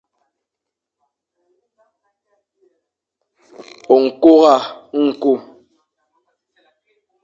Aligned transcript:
Nkura 4.01 4.55
nku. 5.03 5.33